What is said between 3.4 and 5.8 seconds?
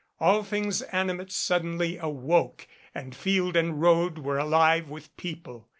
and road were alive with people.